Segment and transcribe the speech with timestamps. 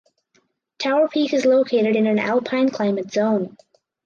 [0.79, 3.55] Tower Peak is located in an alpine climate zone.